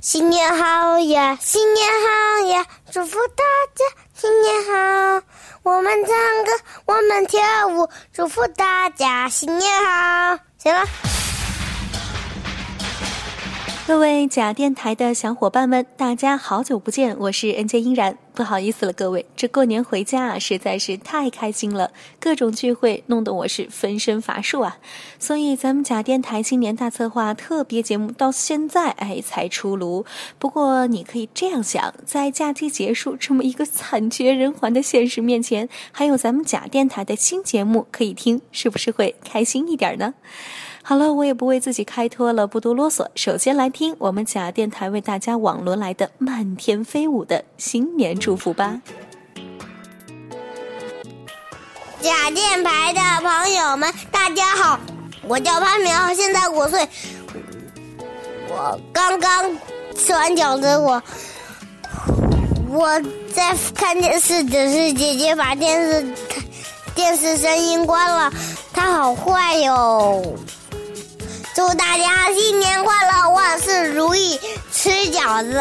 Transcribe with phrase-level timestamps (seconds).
[0.00, 3.42] 新年好呀，新年好呀，祝福大
[3.74, 5.26] 家新年好。
[5.64, 6.52] 我们唱歌，
[6.84, 10.38] 我们跳舞，祝福大家新年好。
[10.58, 10.86] 行了。
[13.88, 18.18] 各位假电台的小伙伴们，大家好久不见，我是 N J 依然。
[18.34, 24.76] 不好意思了，各位，这过年回家啊，实在是太开心了，各种聚会弄得我是分身乏术啊。
[25.18, 30.04] 所以咱们假电台新年大策划特别节目到现在哎才出炉。
[30.38, 40.12] 不过你可以这样想，在假期结束这么一个惨绝人寰的现实面前，还有咱们假电台的新节目可以听，是不是会开心一点呢？
[40.88, 43.06] 好了，我也不为自己开脱了，不多啰嗦。
[43.14, 48.80] 首先来听我们假电台为大家网罗来的漫天飞舞的新年祝福吧。
[52.00, 54.80] 假电台的朋友们，大家好，
[55.24, 56.88] 我叫潘苗，现在五岁。
[58.48, 59.44] 我刚刚
[59.94, 61.02] 吃完饺子，我
[62.70, 62.98] 我
[63.34, 66.14] 在看电视，只是姐姐把电视
[66.94, 68.32] 电视声音关了，
[68.72, 70.24] 她好坏哟。
[71.58, 74.38] 祝大家新年快乐，万事如意，
[74.70, 75.60] 吃饺子，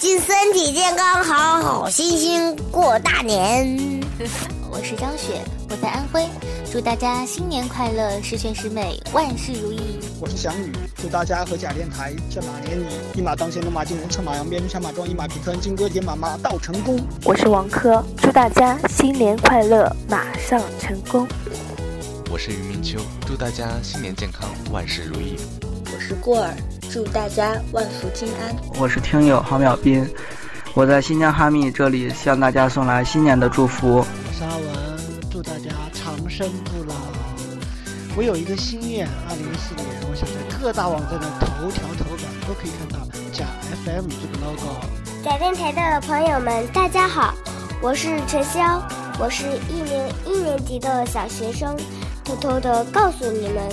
[0.00, 4.02] 祝身体健康，好好心心过大年。
[4.72, 6.26] 我是张雪，我在安徽，
[6.72, 10.00] 祝大家新年快乐，十全十美，万事如意。
[10.18, 16.98] 我是翔宇，祝大家和假电台这马年里一马当先，龙马精神，策马扬鞭，杀马壮，一马平川，金戈铁马，马到成功。
[17.22, 21.28] 我是王珂，祝大家新年快乐，马上成功。
[22.30, 25.34] 我是于明秋，祝大家新年健康，万事如意。
[25.86, 26.54] 我是过儿，
[26.90, 28.54] 祝大家万福金安。
[28.78, 30.06] 我是听友郝淼斌，
[30.74, 34.04] 我在新疆哈密这里向大家送来新年的祝福。
[34.38, 34.66] 沙文，
[35.30, 36.94] 祝大家长生不老。
[38.14, 42.98] 我有一个心愿，二零一四年，我想在各大网站的头条头版都可以看到
[43.32, 43.46] 假
[43.86, 44.76] FM 这个 logo。
[45.24, 47.32] 假电台的朋友们，大家好，
[47.80, 48.82] 我是陈潇，
[49.18, 51.74] 我是一名一年级的小学生。
[52.28, 53.66] 偷偷的告诉你们，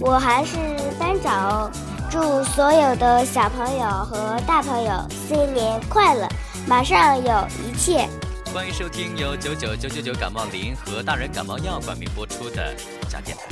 [0.00, 0.56] 我还是
[0.98, 1.70] 班长哦。
[2.10, 6.26] 祝所有的小朋友和大朋友新年快乐！
[6.66, 8.08] 马上有一切。
[8.50, 12.74] 欢迎收听由九九九九九感冒灵和大人感冒药冠名播出的
[13.10, 13.42] 假电台。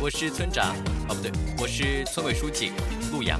[0.00, 0.74] 我是村长，
[1.06, 1.30] 哦不对，
[1.60, 2.72] 我是村委书记
[3.12, 3.38] 陆阳。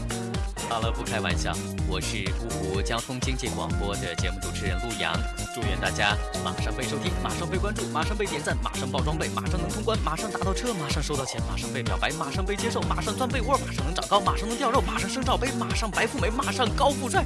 [0.68, 1.54] 好了，不开玩笑，
[1.86, 5.12] 我是芜湖交通经济广播的节目主持人陆阳。
[5.54, 17.24] 祝愿大家马上被收听，马上被关注，马上被点赞，马上爆装备，马上能通关，马上打到车，马上收到钱，马上被表白，马上被接受，马上钻被窝，马上能长高，马上能掉肉，马上升罩杯，马上白富美，马上高富帅，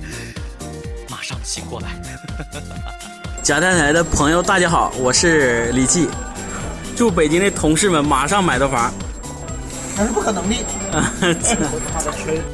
[1.09, 1.89] 马上醒过来。
[3.43, 6.09] 假电台的朋友，大家好，我是李记，
[6.97, 8.93] 祝北京的同事们马上买到房。
[9.97, 10.57] 那是不可能的。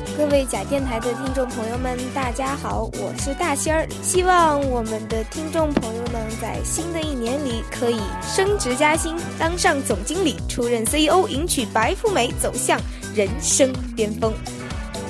[0.16, 3.86] 各位假电台的听众朋友们，大家好，我是大仙儿。
[4.00, 12.78] 希望我们的听众朋友们在新的一年里可以升职加薪，当上总经理，出任 CEO，迎娶白富美，走向
[13.12, 14.32] 人生巅峰。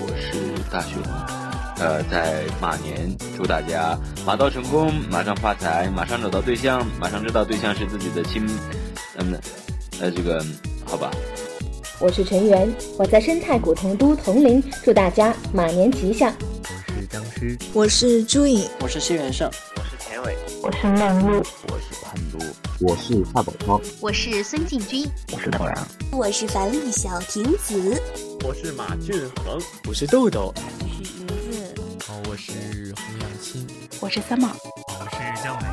[0.00, 0.38] 我是
[0.72, 1.02] 大熊，
[1.78, 8.46] 呃，在马年祝大家马到成功，马上发财，马上找到对象，马上知道对象是自己的亲，
[9.18, 9.38] 嗯，
[10.00, 10.42] 呃，这个
[10.86, 11.10] 好吧。
[12.04, 16.30] 我是陈元，我在生态古铜都铜陵，祝大家马年吉祥。
[16.68, 22.38] 我是僵尸，我是朱颖，我是谢元胜，我是田伟，我是曼璐，我是潘都，
[22.78, 25.74] 我是蔡宝涛，我是孙进军，我是陶然，
[26.12, 27.98] 我是樊丽小亭子，
[28.46, 31.43] 我是马俊恒，我是豆豆，我是
[32.04, 32.52] 云子，哦，我是
[32.96, 33.66] 洪阳清，
[34.00, 34.48] 我是三毛，
[34.88, 35.64] 我是姜伟。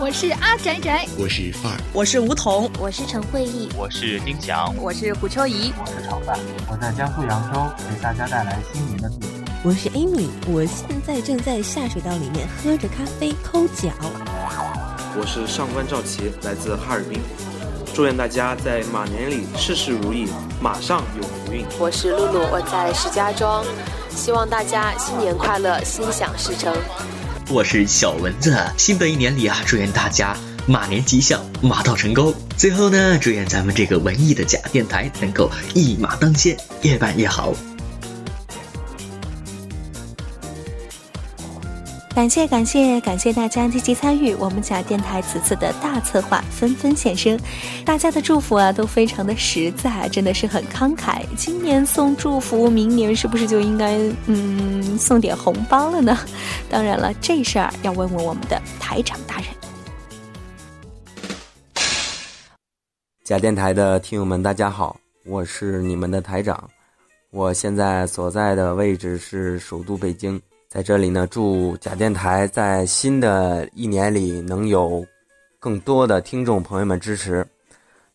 [0.00, 6.38] 我是阿宅宅，我是范儿，我是吴桐，我是陈慧艺，我是丁翔，我是胡秋怡，我是炒饭，
[6.70, 9.32] 我在江苏扬州给大家带来新年的祝福。
[9.64, 13.90] 我是 Amy，我现在正在下水道里面喝着咖啡抠脚。
[15.16, 17.20] 我是上官赵琪，来自哈尔滨，
[17.94, 20.28] 祝愿大家在马年里事事如意，
[20.60, 21.64] 马上有福运。
[21.78, 23.64] 我是露露，我在石家庄，
[24.14, 26.72] 希望大家新年快乐，心想事成。
[27.50, 30.36] 我是小蚊子，新的一年里啊，祝愿大家
[30.66, 32.32] 马年吉祥，马到成功。
[32.56, 37.52] 最后呢，祝愿咱们这个文艺的假电台能够一马当先，越办越好。
[42.14, 47.40] 感谢感谢感谢大家积极参与我们假电台此次的大策划，纷纷现身。
[47.86, 51.22] 大家的祝福啊都非常的实在，真的是很慷慨。
[51.36, 56.18] 今年送祝福，明年是不是就应该嗯送点红包了呢？
[56.68, 59.46] 当然了，这事儿要问问我们的台长大人。
[63.24, 66.68] 假电台的听友们，大家好，我是你们的台长，
[67.30, 70.38] 我现在所在的位置是首都北京。
[70.72, 75.04] 在这里呢，祝假电台在新的一年里能有
[75.60, 77.46] 更多的听众朋友们支持，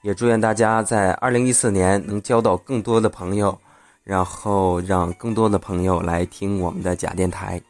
[0.02, 3.56] 也祝愿大家在二零一四年能交到更多的朋友，
[4.04, 7.62] 然后让更多的朋友来听我们的假电台。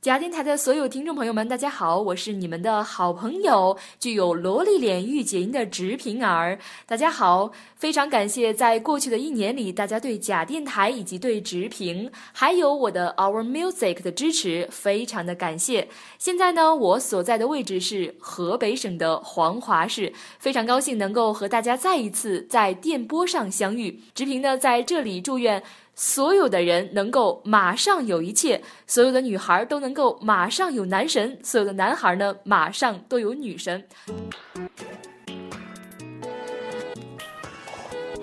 [0.00, 6.58] 假电台的所有听众朋友们，大家好，我是你们的好朋友，具有萝莉脸御姐音的直平儿。
[6.86, 15.86] 大家好，非常感谢在过去的一年里，大家对假电台以及对直平，还有我的 Our Music 的支持，非常的感谢。
[16.16, 24.00] 现在呢，我所在的位置是河北省的黄骅市，非常高兴能够和大家再一次在电波上相遇。
[24.14, 25.62] 直平呢，在这里祝愿。
[26.02, 33.84] 所有的人能够马上有一切，所有的女孩都能够马上有男神，所有的男孩呢马上都有女神。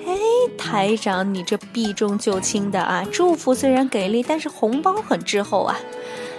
[0.04, 0.18] 嘿，
[0.58, 3.06] 台长，你这避重就轻的啊！
[3.12, 5.78] 祝福虽然给力，但是红包很滞后啊。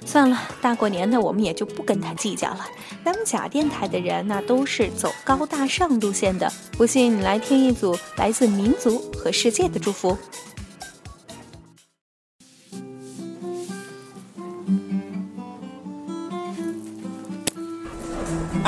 [0.04, 2.66] 算了，大过年的我们也就不跟他计较了。
[3.04, 10.18] 咱们假电台的人那都是走高大上路线的，不信你来听一组来自民族和世界的祝福。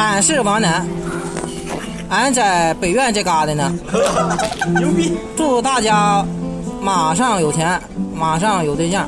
[0.01, 0.87] 俺是王楠，
[2.09, 3.71] 俺在北苑这嘎达呢。
[4.81, 5.19] 牛逼！
[5.37, 6.25] 祝大家
[6.81, 7.79] 马上有钱，
[8.15, 9.03] 马上有对象，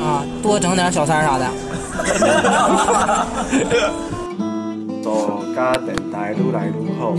[0.00, 1.50] 啊，多整点小三啥的。
[5.02, 7.12] 祝家等大台越来越好，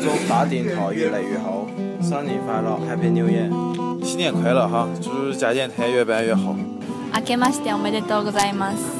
[0.00, 1.66] 祝大电台越来越好，
[2.00, 3.50] 新年快乐，Happy New Year！
[4.04, 6.54] 新年快乐哈，祝家电台越办越好。
[7.74, 8.97] おめでとうございます。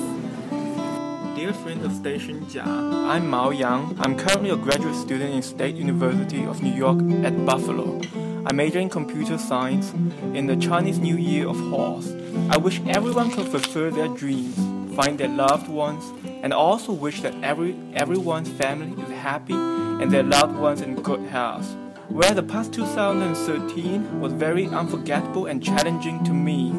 [1.39, 3.97] Dear friend of Station Jia, I'm Mao Yang.
[4.01, 8.01] I'm currently a graduate student in State University of New York at Buffalo.
[8.45, 9.93] I major in computer science
[10.35, 12.13] in the Chinese New Year of Horse.
[12.51, 14.57] I wish everyone could fulfill their dreams,
[14.97, 16.03] find their loved ones,
[16.43, 21.21] and also wish that every everyone's family is happy and their loved ones in good
[21.31, 21.73] health.
[22.09, 26.73] Where the past 2013 was very unforgettable and challenging to me,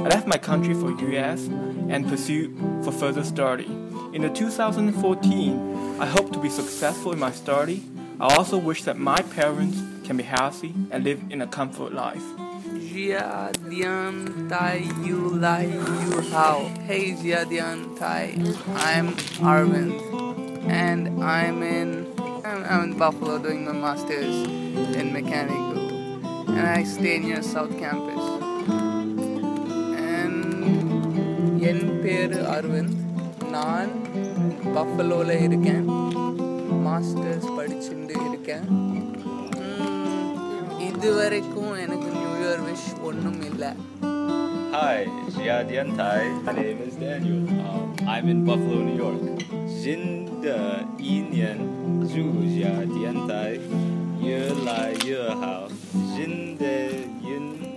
[0.00, 3.70] I left my country for US and pursued for further study.
[4.13, 7.83] In the 2014, I hope to be successful in my study.
[8.19, 12.23] I also wish that my parents can be healthy and live in a comfort life.
[12.95, 16.71] Jia Dian Tai Yu Lai Yu Hao.
[16.87, 18.35] Hey Jia Dian Tai,
[18.75, 19.07] I'm
[19.43, 19.99] Arvind
[20.69, 21.89] and I'm in
[22.45, 24.47] I'm in Buffalo doing my masters
[24.95, 25.79] in mechanical
[26.49, 28.23] and I stay near South Campus.
[30.13, 30.37] And
[31.69, 32.98] என் பேரு அரவிந்த்
[33.55, 33.91] நான்
[34.75, 35.85] பஃபலோவில் இருக்கேன்
[36.87, 38.67] மாஸ்டர்ஸ் படிச்சுட்டு இருக்கேன்
[40.89, 43.71] இது வரைக்கும் எனக்கு new year wish ஒன்றும் இல்லை
[44.77, 44.97] Hi,
[45.33, 46.23] Jia Dian Tai.
[46.45, 47.43] My name is Daniel.
[47.67, 49.21] Um, I'm in Buffalo, New York.
[49.81, 50.01] 新
[50.45, 50.55] 的
[51.09, 51.59] 一年，
[52.13, 52.23] 祝
[52.55, 53.53] 家电台
[54.25, 54.73] 越来
[55.09, 55.45] 越好。
[56.11, 56.65] 新的
[57.27, 57.31] 一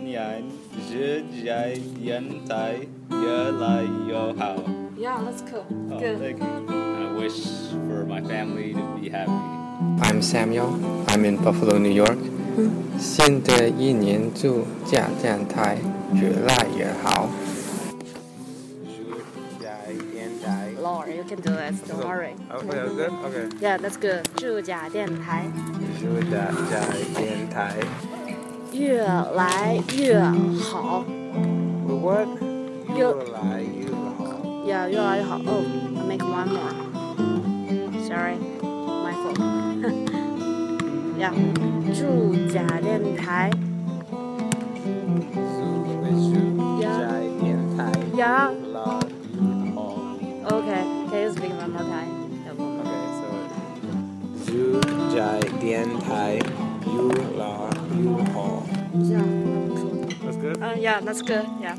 [0.09, 0.43] 年，
[0.89, 1.65] 祝家
[2.03, 2.77] 电台
[3.11, 4.57] 越来越好。
[4.99, 5.65] Yeah, that's cool.
[5.91, 6.19] Oh, Good.
[6.19, 6.67] thank you.
[6.69, 7.47] I wish
[7.87, 9.31] for my family to be happy.
[10.03, 10.75] I'm Samuel.
[11.09, 12.19] I'm in Buffalo, New York.
[12.99, 15.79] 新的一年祝假电台
[16.15, 17.29] 越来越好。
[20.81, 21.81] Lord, you can do this.
[21.83, 22.35] Don't worry.
[22.51, 23.13] Okay, that's good.
[23.27, 23.49] Okay.
[23.61, 24.27] Yeah, that's good.
[24.37, 25.45] 祝假电台
[26.01, 26.81] 祝大家
[27.15, 27.75] 电台
[28.73, 30.21] 越来越
[30.61, 31.05] 好。
[31.87, 32.29] What?
[32.97, 34.25] 越来越好。
[34.67, 35.37] Yeah, 越来越好。
[35.47, 35.65] Oh,
[35.97, 36.73] I make one more.
[38.07, 39.39] Sorry, my fault.
[41.19, 41.33] yeah.
[41.95, 43.51] 祝假电台。
[46.81, 46.87] 家
[47.41, 48.51] 电台 Yeah.
[48.73, 49.01] 老
[49.75, 49.79] 好。
[50.51, 50.83] Okay.
[51.11, 52.11] Can you speak one more time?
[52.45, 52.85] Yeah, one more.
[52.85, 53.27] Okay, so
[54.47, 54.81] 祝
[55.15, 55.17] 家
[55.61, 56.39] 电台
[56.87, 56.93] 越
[57.39, 57.45] 来
[57.97, 58.62] 越好。
[58.94, 60.62] that's good?
[60.62, 61.76] Uh, yeah, that's good, yeah.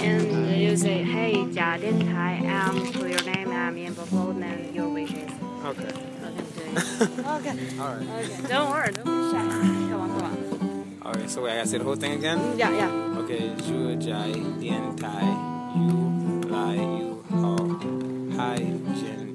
[0.00, 4.88] And you say, hey, Jia Din Tai, I'm for your name, I'm in fulfillment your
[4.88, 5.30] wishes.
[5.66, 5.84] Okay.
[5.84, 5.92] Okay,
[7.26, 7.78] okay.
[7.78, 8.24] All right.
[8.24, 8.48] Okay.
[8.48, 9.42] Don't worry, don't be shy.
[9.90, 10.98] Come on, come on.
[11.02, 12.38] All right, so wait, I gotta say the whole thing again?
[12.38, 13.18] Mm, yeah, yeah.
[13.18, 15.22] Okay, Zhu Jai Dian Tai,
[15.76, 18.56] you, Lai, you, Hao, Hai,
[18.96, 19.29] Jin.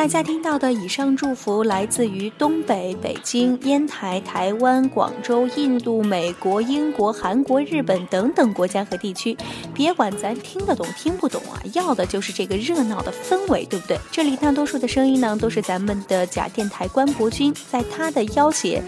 [0.00, 9.36] 大家听到的以上祝福来自于东北、北京、烟台、台湾、广州、印度、美国、英国、韩国、日本等等国家和地区。
[9.74, 13.98] 别管咱听得懂听不懂啊，要的就是这个热闹的氛围，对不对？
[14.10, 18.82] 这里大多数的声音呢，都是咱们的假电台关博君在他的要挟，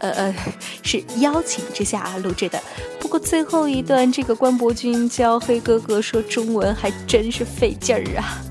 [0.00, 0.34] 呃呃，
[0.82, 2.60] 是邀请之下啊录制的。
[2.98, 8.42] 不过最后一段这个关博君教黑哥哥说中文还真是费劲儿啊。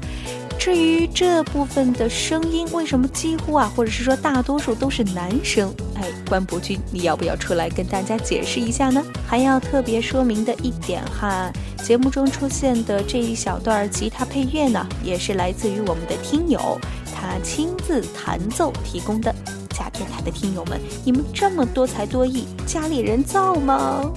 [0.66, 5.72] 至于这部分的声音为什么几乎啊，或者是说大多数都是男生？
[5.94, 9.00] 哎，关博君，你要不要出来跟大家解释一下呢？
[9.28, 11.54] 还要特别说明的一点哈，
[11.84, 16.80] 节目中出现的这一小段吉他配乐呢，也是来自于我们的听友
[17.14, 19.32] 他亲自弹奏提供的。
[19.70, 24.12] 假电台的听友们，你们这么多才多艺，家里人造吗？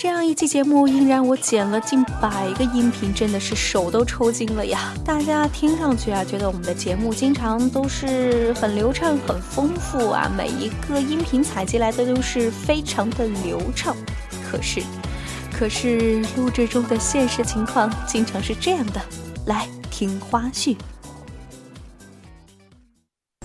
[0.00, 4.94] 这样一期节目，依然我剪了近百个音频，真的是手都抽筋了呀！
[5.04, 13.94] 大家听上去啊，觉得我们的节目经常都是很流畅、很丰富啊，每一个音频采集来的都是非常的流畅。
[14.50, 14.80] 可是，
[15.52, 19.02] 可是录制中的现实情况经常是这样的。
[19.44, 20.78] 来听花絮。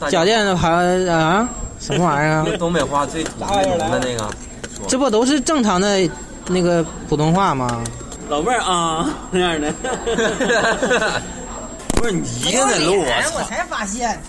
[0.10, 0.70] 家电的牌
[1.10, 1.50] 啊，
[1.82, 2.46] 什么玩意儿啊？
[2.58, 4.34] 东北话最土的那个，
[4.88, 6.10] 这不都是正常的？
[6.48, 7.84] 那个普通话吗？
[8.30, 9.74] 老妹儿啊， 那样的。
[11.96, 13.04] 不是你一个人录，
[13.36, 14.20] 我才发现。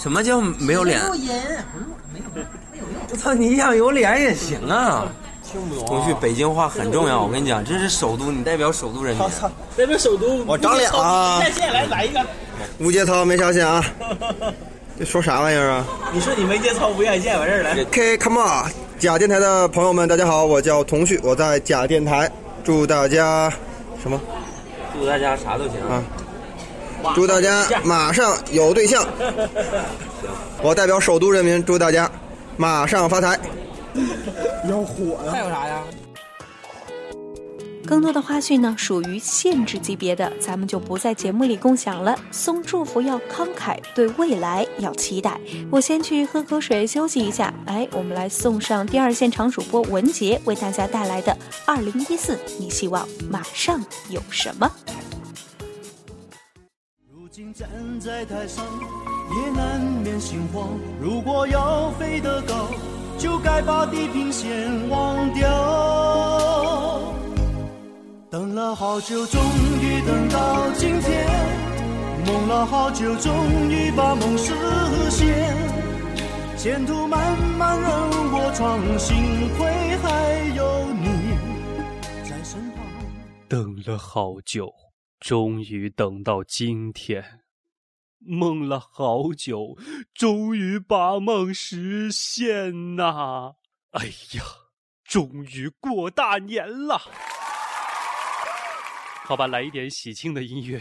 [0.00, 1.04] 什么叫没有脸？
[1.06, 1.28] 录音，
[2.12, 2.40] 没有没
[2.74, 3.00] 有用。
[3.10, 5.06] 我操，你想有脸也行啊。
[5.42, 5.84] 听不懂。
[5.86, 9.26] 同旭，北京话很重要，我跟你讲，这是首都，你代表首都人民。
[9.76, 10.44] 代表首都。
[10.46, 11.40] 我长脸啊！
[11.40, 12.20] 在线来来一个。
[12.78, 13.84] 无节操没下线啊！
[14.98, 15.84] 这说啥玩意儿啊？
[16.12, 17.82] 你说你没节操，无下线，完事儿了。
[17.82, 18.70] OK，Come on。
[18.98, 22.28] 假电台的朋友们，大家好，我叫童旭，我在假电台，
[22.64, 23.48] 祝大家
[24.02, 24.20] 什么？
[24.92, 26.02] 祝大家啥都行啊！
[27.14, 29.06] 祝大家马上有对象。
[30.62, 32.10] 我代表首都人民，祝大家
[32.56, 33.38] 马上发财。
[34.68, 35.30] 要火呀！
[35.30, 35.80] 还有啥呀？
[37.88, 42.14] 更多的花絮呢，属于限制级别的，咱们就不在节目里共享了。
[42.30, 45.40] 送祝福要慷慨，对未来要期待。
[45.70, 47.52] 我先去喝口水休息一下。
[47.64, 54.70] 哎，我们来送上第二现场主播文杰为大家带来的二零一四，你希望马上有什么？
[57.10, 57.66] 如今站
[57.98, 58.66] 在台上，
[59.34, 60.78] 也难免心慌。
[61.00, 62.68] 如果要飞得高，
[63.16, 66.37] 就该把地平线忘掉。
[68.30, 69.40] 等了好久，终
[69.80, 71.26] 于等到今天；
[72.26, 74.52] 梦了好久，终于把梦实
[75.10, 75.56] 现。
[76.58, 77.88] 前途漫漫任
[78.30, 79.16] 我闯，幸
[79.56, 82.84] 亏还有你在身旁。
[83.48, 84.74] 等了好久，
[85.20, 87.22] 终于等到今天；
[88.18, 89.74] 梦了好久，
[90.12, 93.54] 终于把梦实现呐！
[93.92, 94.04] 哎
[94.36, 94.44] 呀，
[95.02, 97.00] 终于过大年了。
[99.28, 100.80] 好吧，来一点喜庆的音乐。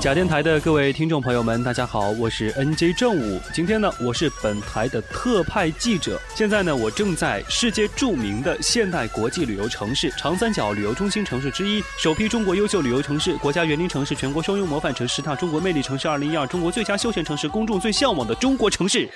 [0.00, 3.38] 假电台的各位听众朋友们，大家好，我是 NJ 正午。
[3.52, 6.18] 今天呢，我是本台的特派记者。
[6.34, 19.06] 现在呢，我正在世界著名的现代国际旅游城市长三角旅游中心城市之一，首批中国优秀旅游城市、国家园林城市、全国双优模范城市、十大中国魅力城市二零一二、中国最佳休闲城市、公众最向往的中国城市。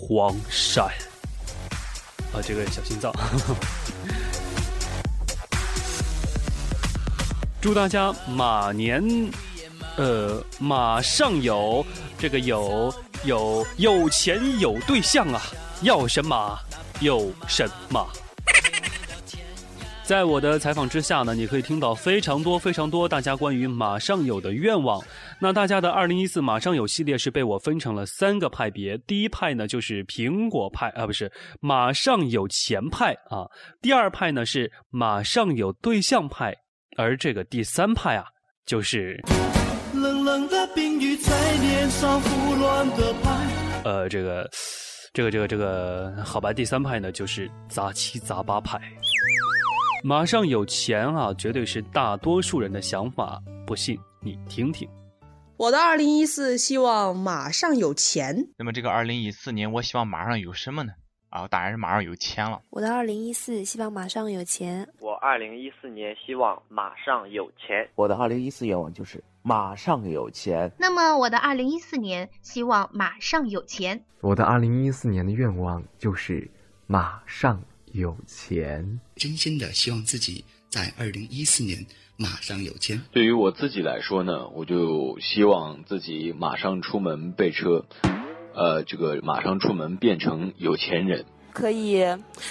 [0.00, 0.86] 黄山
[2.32, 3.12] 啊，这个小心脏。
[7.60, 9.02] 祝大家马年，
[9.96, 11.84] 呃，马上有
[12.16, 15.42] 这个有有有钱有对象啊，
[15.82, 16.56] 要什么
[17.00, 18.06] 有什么。
[20.04, 25.02] 在我的采访之下呢，你可以听到非常多非常多大家关于马上有的愿望。
[25.40, 31.30] 那大家的二零一四马上有系列是被我分成了三个派别，第一派呢就是苹果派啊，不是
[31.60, 33.46] 马上有钱派啊。
[33.80, 36.52] 第二派呢是马上有对象派，
[36.96, 38.24] 而这个第三派啊
[38.66, 39.22] 就是
[39.94, 43.30] 冷冷的冰雨在脸上胡乱的拍。
[43.84, 44.50] 呃，这个
[45.14, 48.80] 这个这个这个好吧，第三派呢就是杂七杂八派。
[50.02, 54.88] 马上有钱啊，绝对是大多数人的想法，不信你听听。
[55.58, 58.46] 我的二零一四希望马上有钱。
[58.56, 60.92] 那么这个二零一四年，我希望马上有什么呢？
[61.30, 62.62] 啊，当然是马上有钱了。
[62.70, 64.88] 我的二零一四希望马上有钱。
[65.00, 67.90] 我二零一四年希望马上有钱。
[67.96, 70.70] 我的二零一四愿望就是马上有钱。
[70.78, 74.00] 那么我的二零一四年希望马上有钱。
[74.20, 76.48] 我的二零一四年的愿望就是
[76.86, 79.00] 马上有钱。
[79.16, 81.84] 真心的希望自己在二零一四年
[82.20, 83.00] 马上有钱。
[83.12, 87.84] 对于我自己来说呢，我就希望自己马上出门备车，
[88.56, 91.24] 呃，这个马上出门变成有钱人。
[91.52, 92.04] 可以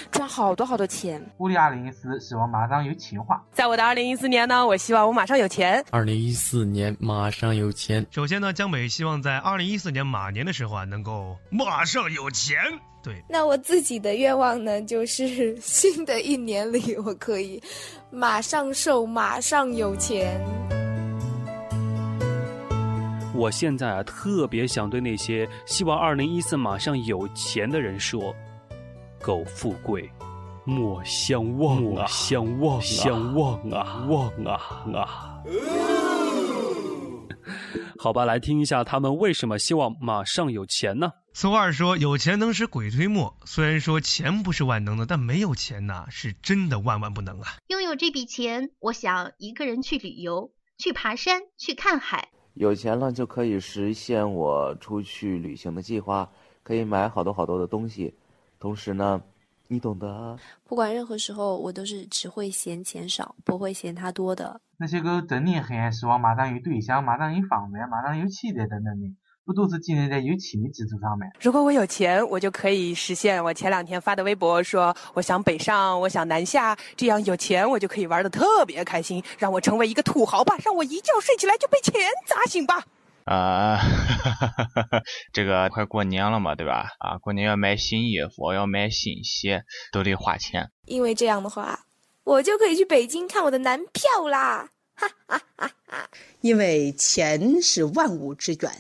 [0.10, 1.22] 赚好多好多钱。
[1.38, 3.42] 我的二零一四希望马上有钱花。
[3.52, 5.84] 在我的二零一四年呢，我希望我马上有钱。
[5.92, 8.06] 二零一四年马上有钱。
[8.10, 12.58] 首先呢，江北希望在二零一四年马年的时候啊，能够马上有钱。
[13.08, 17.62] 对，那我自己的愿望呢，就是 新的一年里我可以
[18.12, 20.38] 马上瘦，马上有钱。
[23.34, 28.36] 我现在啊，特别想对那些希望二零一四马上有钱的人说。
[29.20, 30.08] 苟富贵，
[30.64, 32.06] 莫相忘啊！
[32.06, 34.06] 莫相忘，相忘啊！
[34.08, 34.54] 忘啊
[34.94, 35.44] 啊！
[37.98, 41.10] 好吧，来听一下他们为什么希望马上有钱呢？
[41.40, 47.58] 俗话说：“有钱能使鬼推磨。”虽然说钱不是万能的，但没有钱呐，是真的万万不能啊！
[47.68, 52.30] 拥有这笔钱，我想一个人去旅游，去爬山，去看海。
[52.56, 56.28] 有钱了就可以实现我出去旅行的计划，
[56.64, 58.16] 可以买好多好多的东西。
[58.60, 59.22] 同时呢，
[59.68, 60.40] 你懂得。
[60.64, 64.60] 不管任何时候，我都是只会嫌钱少，不会嫌它多的。
[64.78, 69.16] 那些个真的很希望马上有对象、马上有房子、马上有妻的等等的，
[69.48, 71.32] 不都是建立在有钱的基础上面？
[71.40, 81.94] 如果我有钱，我就可以实现我前两天发的微博，说我想北上，我想南下，这样有钱我就可以玩的特别开心，让我成为一个土豪吧，让我一觉睡起来就被钱
[82.26, 82.84] 砸醒吧。
[83.24, 83.80] 啊，
[85.32, 86.90] 这个快过年了嘛，对吧？
[87.00, 89.64] 啊，过年要买新衣服，要买新鞋，
[89.94, 90.70] 都得花钱。
[90.86, 91.86] 因为这样的话，
[92.26, 94.70] 我就可以去北京看我的男票啦！
[95.00, 96.10] 哈哈哈哈！
[96.42, 98.72] 因为钱是万物之源，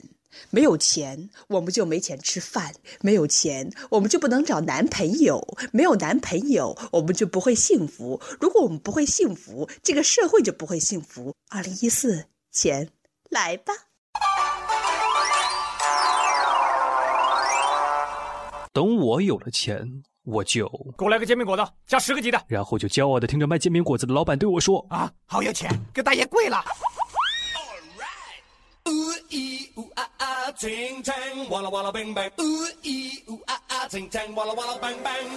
[0.50, 8.22] 没有钱我们就没钱吃饭，没有钱我们就不能找男朋友，没有男朋友我们就不会幸福。
[8.40, 11.34] 如果我们不会幸福，这个社会就不会幸福。
[11.50, 12.90] 二零一四，钱
[13.30, 13.74] 来吧！
[18.74, 20.68] 等我有了钱，我就
[20.98, 22.44] 给我来个煎饼果子，加十个鸡蛋。
[22.48, 26.64] 然后就骄傲的听着卖煎饼果子的老板对我说：“啊，好有钱，给大爷跪了。”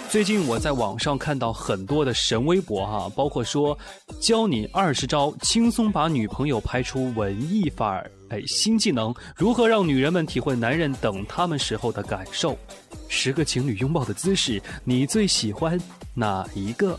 [0.09, 3.77] 最近我在网上看到很多的神微博哈，包括说
[4.19, 12.57] 教你二十招轻松把女朋友拍出文艺范儿，哎，新技能如何让女人们体会男人等他们时候的感受，
[13.09, 15.79] 十个情侣拥抱的姿势，你最喜欢
[16.13, 16.97] 哪一个？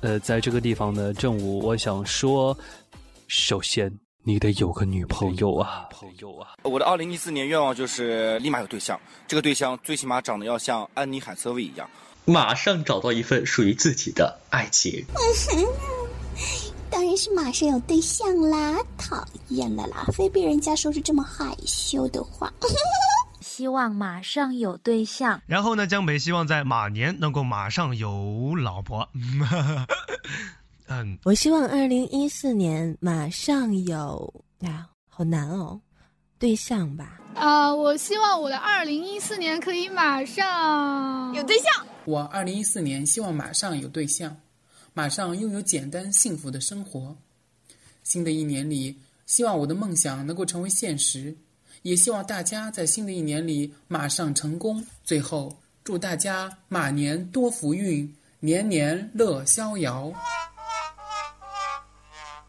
[0.00, 2.56] 呃，在这个地方呢，正午我想说，
[3.28, 4.01] 首先。
[4.24, 5.88] 你得有个女朋友啊！
[5.90, 6.50] 朋友啊！
[6.62, 11.90] 我的二零一四年愿望就是立马有对象，这个对象最起码长得要像安妮海瑟薇一样，
[12.24, 15.04] 马上找到一份属于自己的爱情。
[16.88, 18.78] 当然是马上有对象啦！
[18.96, 22.52] 讨厌了啦，非被人家说出这么害羞的话。
[23.40, 25.42] 希望马上有对象。
[25.46, 29.08] 然后呢，江北希望在马年能够马上有老婆。
[31.00, 35.80] 嗯，我希望二零一四年马上有呀，好难哦，
[36.38, 37.18] 对象吧。
[37.34, 41.86] 啊，我希望我的二零一四年可以马上有对象。
[42.04, 44.36] 我二零一四年希望马上有对象，
[44.92, 47.16] 马上拥有简单幸福的生活。
[48.02, 51.34] 新的一年里，希望我的梦想能够成为现实，
[51.80, 54.84] 也希望大家在新的一年里马上成功。
[55.04, 60.12] 最后，祝大家马年多福运，年年乐逍遥。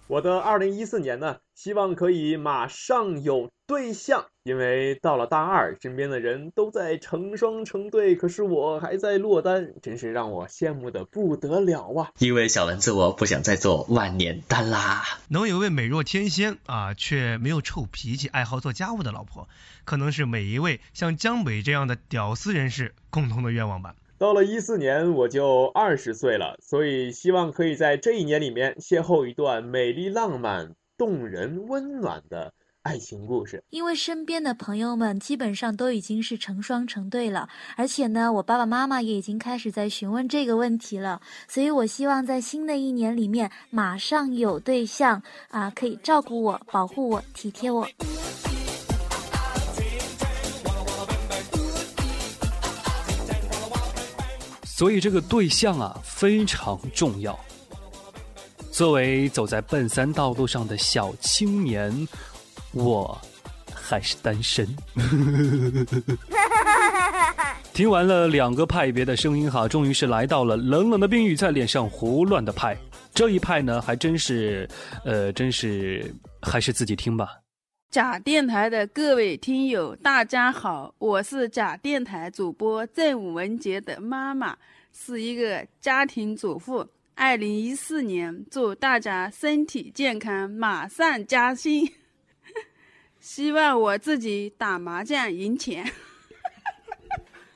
[0.07, 12.11] 我的二零一四年呢，希望可以马上有对象，因为到了大二，身边的人都在成双成对，可是我还在落单，真是让我羡慕的不得了啊！
[12.19, 15.03] 因为小蚊子我不想再做万年单啦。
[15.29, 19.47] 能有位美若天仙啊，却没有臭脾气、爱好做家务的老婆，
[19.85, 23.95] 可能是每一位像江北这样的屌丝人士共同的愿望吧。
[24.23, 33.61] 到了一四年，我就二十岁了，所以希望可以在这一年里面邂逅一段美丽、浪漫、动人、温暖的爱情故事。
[33.69, 47.85] 因为身边的朋友们基本上都已经是成双成对了，而且呢，我爸爸妈妈也已经开始在询问这个问题了，所以我希望在新的一年里面马上有对象啊，可以照顾我、保护我、体贴我。
[54.83, 57.39] 所以这个对象啊非常重要。
[58.69, 62.05] 作为走在奔三道路上的小青年，
[62.73, 63.17] 我
[63.73, 64.67] 还是单身。
[67.73, 72.77] 听完了两个派别的声音哈，终于是来到了冷冷的冰雨在脸上胡乱的派。
[73.13, 74.67] 这一派呢，还真是，
[75.05, 77.29] 呃，真是还是自己听吧。
[77.89, 84.57] 假电台的各位听友，大家好，我是假电台主播郑文杰的妈妈，
[84.93, 86.87] 是一个家庭主妇。
[87.15, 91.91] 二零一四年，祝大家身体健康，马上加薪。
[93.19, 95.91] 希望我自己打麻将赢钱。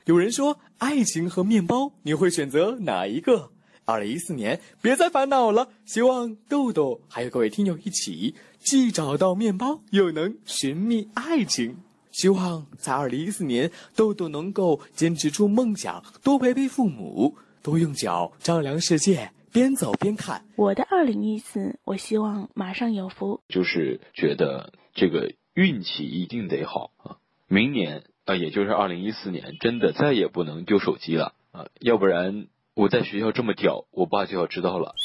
[0.04, 3.50] 有人说，爱情和面包，你会选择哪一个？
[3.84, 5.68] 二零一四年，别再烦恼了。
[5.84, 11.76] 希望豆豆还有各位听友一起，既找到面包，又能寻觅爱情。
[12.18, 20.44] 希望在二零一四年，豆豆能够坚持住梦想，多陪陪父母，多用脚丈量世界，边走边看。
[20.56, 23.40] 我的二零一四，我希望马上有福。
[23.48, 27.18] 就是觉得这个运气一定得好啊！
[27.46, 32.48] 明年啊，也就是二零一四年，真的再也不能丢手机了啊，要不然。
[32.74, 34.96] 我在学校这么屌，我爸就要知道了。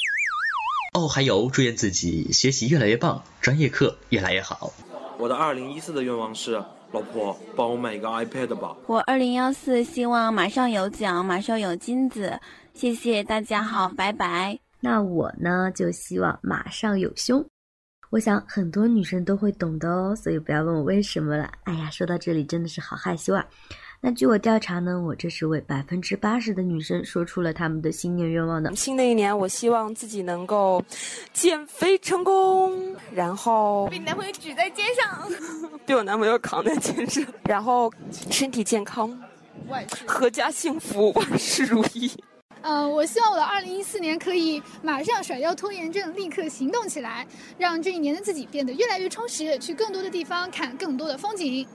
[0.95, 4.73] 哦，还有祝愿自己学习越来越棒，专业课越来越好。
[5.19, 8.77] 我的二零一四的愿望是，老婆帮我买一个 iPad 吧。
[8.85, 12.39] 我二零幺四希望马上有奖，马上有金子。
[12.75, 14.59] 谢谢大家好，拜拜。
[14.79, 17.43] 那我呢，就希望马上有胸。
[18.11, 21.51] 我想很多女生都会懂的哦，所以不要问我为什么了。
[21.63, 23.43] 哎呀，说到这里真的是好害羞啊。
[24.05, 28.69] 那据我调查呢，我这是为百分之八十的女生说出了他们的新年愿望呢。
[28.75, 30.83] 新的一年，我希望自己能够
[31.31, 35.31] 减肥成功，然后被男朋友举在肩上，
[35.87, 37.89] 被我男朋友扛在肩上，然后
[38.29, 39.17] 身体健康，
[39.69, 42.11] 万事阖家幸福，万事如意。
[42.61, 47.25] 嗯，我希望我的二零一四年可以马上甩掉拖延症，立刻行动起来，
[47.57, 51.65] 让这一年的自己变得越来越充实，去更多的地方看更多的风景，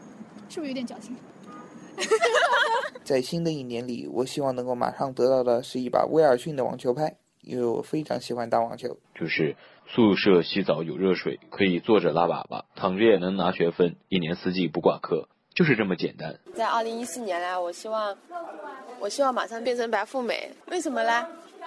[0.51, 1.17] 是不是有点矫情？
[3.05, 8.97] 在新的一年里，我希望能够马上得到的是一把威尔逊的网球拍，因为我非常喜欢打网球。
[9.15, 9.57] 就是
[9.87, 16.39] 宿舍洗澡有热水，可以坐着拉粑粑，躺着也能拿学分，一年四季不挂科，就是这么简单。
[16.55, 18.17] 在二零一四年呢，我希望，
[19.01, 20.53] 我希望马上变成白富美。
[20.67, 21.27] 为什么呢？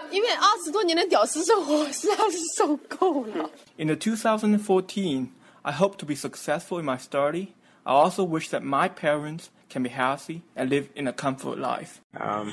[0.10, 3.50] 因为二十多年的屌丝生活实在是受够了。
[3.78, 5.28] In the 2014,
[5.64, 7.50] I hope to be successful in my study.
[7.84, 12.01] I also wish that my parents can be healthy and live in a comfort life.
[12.27, 12.47] Um,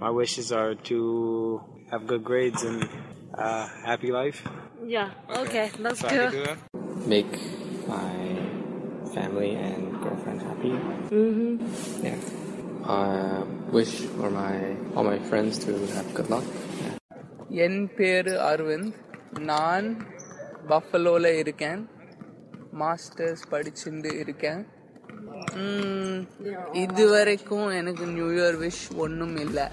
[0.00, 0.98] my wishes are to
[1.90, 2.88] have good grades and
[3.34, 4.38] uh, happy life.
[4.96, 5.10] Yeah.
[5.42, 5.70] Okay.
[5.78, 6.58] That's so good.
[7.06, 7.32] Make
[7.88, 8.12] my
[9.14, 10.74] family and girlfriend happy.
[11.18, 11.52] Mm-hmm.
[12.06, 12.18] Yeah.
[12.86, 16.46] I wish for my all my friends to have good luck.
[17.64, 18.90] என் பேரு அரவிந்த்
[19.50, 19.86] நான்
[20.70, 21.80] பஃபலோவில் இருக்கேன்
[22.82, 24.60] மாஸ்டர்ஸ் படிச்சுட்டு இருக்கேன்
[26.82, 29.66] இது வரைக்கும் எனக்கு new year wish ஒன்றும் இல்லை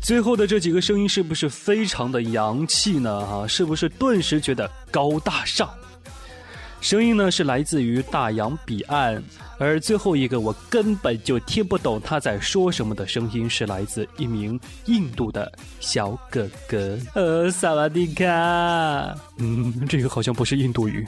[0.00, 3.10] 最后的这几个声音是不是非常的洋气呢？
[3.26, 5.68] 哈，是不是顿时觉得高大上？
[6.80, 9.20] 声音呢是来自于大洋彼岸，
[9.58, 16.96] 而最后一个我根本就听不懂他在说什么的声音是来自一名印度的小哥哥。
[17.14, 18.24] 呃，萨瓦迪卡。
[19.38, 21.04] 嗯，这个好像不是印度语。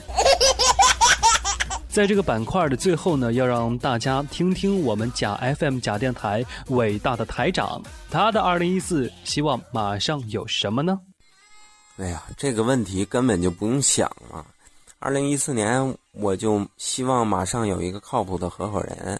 [1.94, 7.80] 在这个板块的最后呢，要让大家听听我们假 FM 假电台伟大的台长，
[8.10, 10.98] 他的二零一四希望马上有什么呢？
[11.96, 14.44] 哎呀，这个问题根本就不用想了。
[14.98, 19.16] 二零一四年，我就希望马上有一个靠谱的合伙人，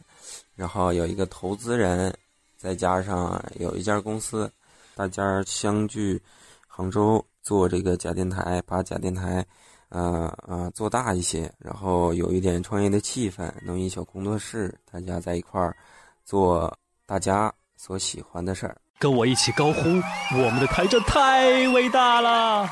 [0.57, 2.13] 然后有一个投资人，
[2.57, 4.51] 再加上有一家公司，
[4.97, 6.21] 大家相聚
[6.67, 9.47] 杭州做这个假电台，把假电台。
[9.95, 15.77] 呃呃，做大一些，然后有一点创业的气氛，弄一小工作室，大家在一块儿
[16.25, 16.77] 做
[17.07, 18.77] 大家所喜欢的事儿。
[18.99, 19.89] 跟我一起高呼：
[20.37, 22.69] 我们的台这太伟大了！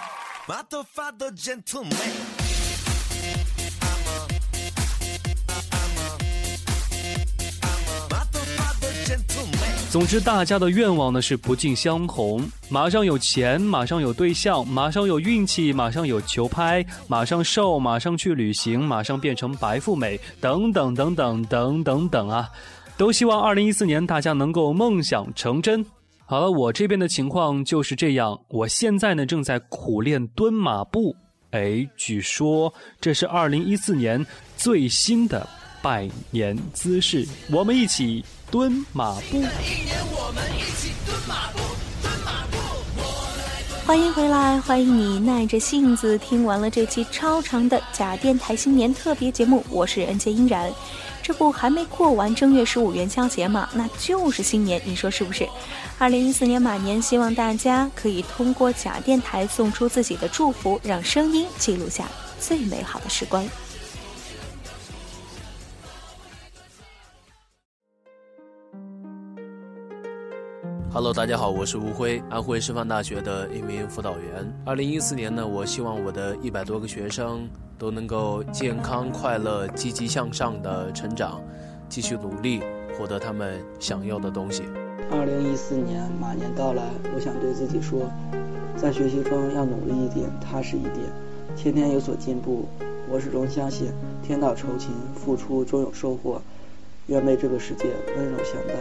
[9.92, 12.42] 总之，大家的愿望呢是不尽相同。
[12.70, 22.48] 马上有钱，马上有对象，马上有运气，马上有球拍，马上瘦，马上去旅行，马上变成白富美，等等等等等等等啊！
[22.96, 25.84] 都希望二零一四年大家能够梦想成真。
[26.24, 28.40] 好了，我这边的情况就是这样。
[28.48, 31.14] 我现在呢正在苦练蹲马步。
[31.50, 34.24] 哎，据说这是二零一四年
[34.56, 35.46] 最新的
[35.82, 38.24] 拜年姿势，我们一起。
[38.52, 39.42] 蹲马步。
[43.86, 50.70] 欢迎回来，欢迎你耐着性子听完了这期超长的假电台新年特别节目，我是恩杰依然。
[51.22, 53.66] 这不还没过完正月十五元宵节吗？
[53.72, 55.48] 那就是新年，你说是不是？
[55.96, 62.04] 二零一四年马年，希望大家可以通过假电台送出自己的祝福，让声音记录下
[62.38, 63.42] 最美好的时光。
[70.94, 74.46] Hello，大家好，我是吴辉，安徽师范大学的一名辅导员。
[74.62, 81.40] 二零一四年呢，我希望我的一百多个学生都能够健康、快乐、积极向上的成长，
[81.88, 82.60] 继续努力，
[82.98, 84.64] 获得他们想要的东西。
[85.10, 86.82] 二零一四年马年到来，
[87.14, 88.02] 我想对自己说，
[88.76, 90.98] 在学习中要努力一点，踏实一点，
[91.56, 92.68] 天天有所进步。
[93.08, 93.90] 我始终相信，
[94.22, 96.42] 天道酬勤，付出终有收获。
[97.06, 97.86] 愿被这个世界
[98.16, 98.74] 温柔相待。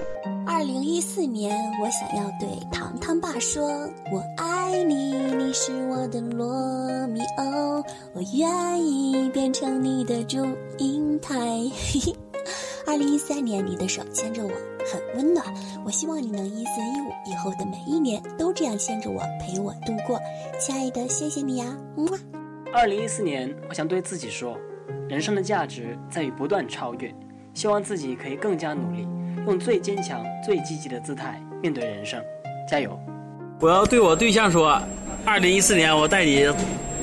[0.45, 3.63] 二零一四年，我想要对糖糖爸说
[4.11, 10.45] ：“我爱你，你是我的罗密欧，我愿意变成你的祝
[10.77, 11.35] 英台。
[12.85, 14.49] ”二零一三年，你的手牵着我，
[14.91, 15.45] 很温暖。
[15.85, 20.19] 我希望你能一四一五以后的每一年都这样牵着我，陪我度过。
[20.59, 22.17] 亲爱的，谢谢你呀，么。
[22.73, 24.57] 二零一四年，我想对自己说
[25.07, 27.13] ：“人生的价值在于不断超越。”
[27.53, 29.07] 希望自己可以更加努力，
[29.45, 32.21] 用最坚强、最积极的姿态面对人生，
[32.69, 32.97] 加油！
[33.59, 34.81] 我要对我对象说：，
[35.25, 36.47] 二零一四年我带你，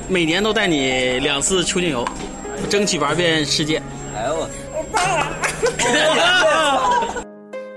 [0.08, 2.04] 每年都带你两次出境游，
[2.68, 3.80] 争取玩遍世界。
[4.16, 4.48] 哎呦我！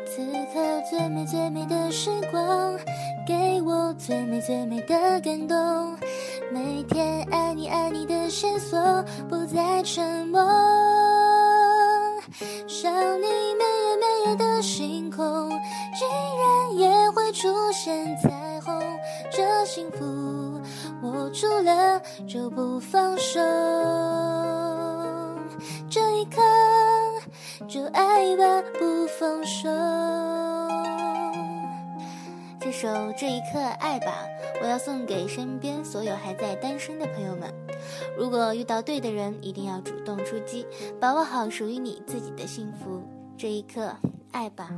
[0.05, 0.21] 此
[0.53, 2.77] 刻最美最美的时光，
[3.27, 5.95] 给我最美最美的感动。
[6.51, 10.41] 每天爱你爱你的线索，不再沉默。
[12.67, 13.25] 想你
[13.55, 16.07] 每夜每夜的星空，竟
[16.39, 18.81] 然也会出现彩虹。
[19.31, 20.61] 这幸福
[21.03, 23.39] 握住了就不放手，
[25.89, 26.41] 这一刻
[27.67, 29.69] 就爱吧，不放手。
[32.59, 34.13] 这首《这一刻爱吧》，
[34.61, 37.51] 我要送给身边所有还在单身的朋友们。
[38.17, 40.65] 如果遇到对的人，一定要主动出击，
[40.99, 43.01] 把握好属于你自己的幸福。
[43.37, 43.91] 这一刻
[44.31, 44.69] 爱吧，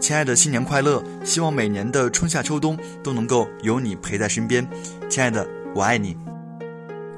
[0.00, 1.02] 亲爱的，新年快乐！
[1.24, 4.66] 希望每年的春夏秋冬都能够有你陪在身边。
[5.08, 6.16] 亲爱的，我爱你。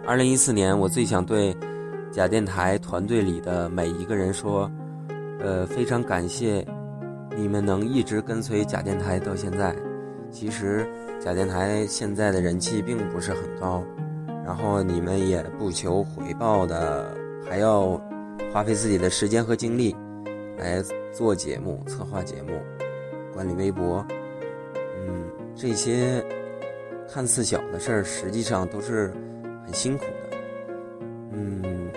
[0.06, 1.56] 二零一四年，我最想对
[2.12, 4.70] 假电台团队里的每一个人说，
[5.40, 6.66] 呃，非常感谢。
[7.36, 9.74] 你们能一直跟随假电台到现在，
[10.30, 10.88] 其实
[11.20, 13.82] 假电台现在的人气并不是很高，
[14.46, 17.12] 然后你们也不求回报的，
[17.44, 18.00] 还要
[18.52, 19.94] 花费自己的时间和精力
[20.56, 20.80] 来
[21.12, 22.52] 做节目、策划节目、
[23.34, 24.06] 管理微博，
[24.96, 25.24] 嗯，
[25.56, 26.24] 这些
[27.12, 29.12] 看似小的事儿，实际上都是
[29.64, 30.36] 很辛苦的，
[31.32, 31.90] 嗯，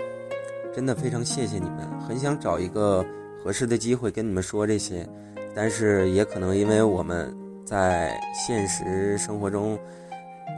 [0.74, 3.06] 真的非常谢谢你们，很想找一个
[3.44, 5.08] 合适的机会跟你们说这些。
[5.54, 7.32] 但是也可能因为我们
[7.64, 9.78] 在现实生活中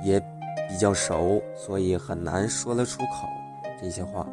[0.05, 0.19] 也
[0.73, 3.29] 比较熟，所以很难说得出口
[3.79, 4.27] 这些话。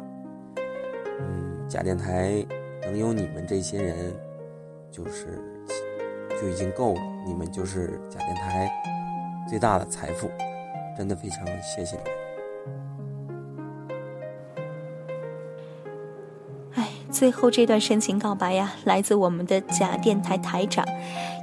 [1.20, 2.42] 嗯，假电台
[2.80, 4.10] 能有你们这些人，
[4.90, 5.38] 就是
[6.40, 7.00] 就已经够了。
[7.26, 8.72] 你们就是假电台
[9.50, 10.30] 最大的财富，
[10.96, 12.12] 真的非常谢谢你们。
[16.76, 20.86] 哎最后这段深情告白呀，来自我们的假电台台长。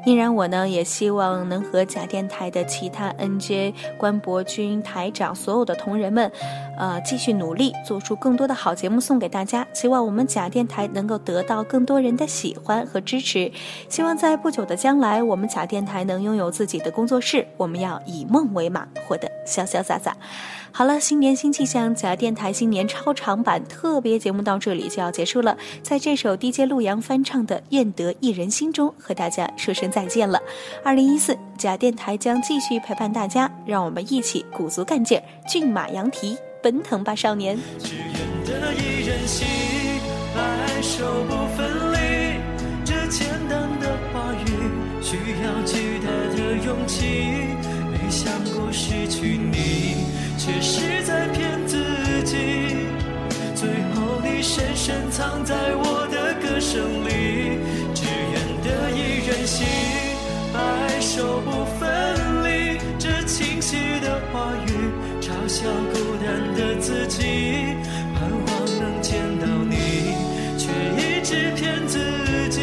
[0.08, 6.32] 依然，我呢也希望能和假电台的其他 NJ 关博君台长所有的同仁们，
[6.78, 9.68] 呃，继续努力，做出更多的好节目送给大家。
[9.74, 13.52] 希望我们假电台能够得到更多人的喜欢和支持。
[13.90, 17.46] 希望在不久的将来，我们假电台能拥有自己的工作室。
[17.58, 20.16] 我们要以梦为马，活得潇潇洒洒。
[20.72, 25.58] 好了，新年新气象，假电台新年超长版特别节目到这里就要结束了。
[25.82, 30.40] 在这首 DJ 陆阳翻唱的《愿得一人心》中，和大家说声再见了。
[30.84, 37.58] 二零一四，假电台将继续陪伴大家，让我们一起鼓足干劲，骏马扬蹄，奔腾吧，少年！
[37.80, 38.14] 只愿
[38.46, 39.48] 得一人心，
[40.36, 41.98] 白首不分离。
[42.86, 44.48] 这简单的话语，
[45.02, 47.58] 需要巨大的勇气。
[47.90, 50.06] 没想过失去你。
[50.38, 51.78] 却是在骗自
[52.24, 52.38] 己，
[53.56, 57.58] 最后你深深藏在我的歌声里。
[59.48, 59.66] 心，
[60.54, 62.78] 白首不分离。
[63.00, 64.70] 这清晰的话语，
[65.22, 67.78] 嘲笑孤单的自己。
[68.14, 70.14] 盼望能见到你，
[70.58, 71.98] 却一直骗自
[72.50, 72.60] 己。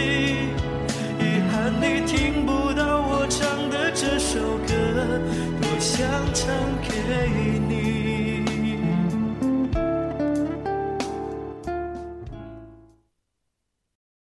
[1.18, 4.74] 遗憾你听不到我唱的这首歌。
[5.62, 5.64] 多。
[5.80, 6.48] 想唱
[6.82, 8.13] 给你。